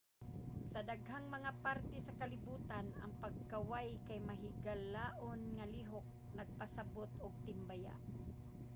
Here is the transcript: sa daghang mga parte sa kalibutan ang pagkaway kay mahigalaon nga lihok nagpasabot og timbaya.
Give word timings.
sa 0.71 0.79
daghang 0.89 1.25
mga 1.35 1.51
parte 1.65 1.97
sa 2.03 2.15
kalibutan 2.21 2.85
ang 3.01 3.11
pagkaway 3.23 3.89
kay 4.07 4.19
mahigalaon 4.29 5.41
nga 5.55 5.65
lihok 5.75 6.07
nagpasabot 6.39 7.09
og 7.25 7.33
timbaya. 7.47 7.95